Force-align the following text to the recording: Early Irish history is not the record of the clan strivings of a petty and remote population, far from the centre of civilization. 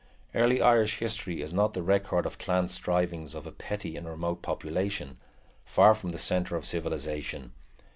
Early 0.33 0.63
Irish 0.63 0.97
history 0.97 1.43
is 1.43 1.53
not 1.53 1.75
the 1.75 1.83
record 1.83 2.25
of 2.25 2.35
the 2.39 2.43
clan 2.43 2.67
strivings 2.67 3.35
of 3.35 3.45
a 3.45 3.51
petty 3.51 3.95
and 3.95 4.09
remote 4.09 4.41
population, 4.41 5.17
far 5.63 5.93
from 5.93 6.09
the 6.09 6.17
centre 6.17 6.55
of 6.55 6.65
civilization. 6.65 7.51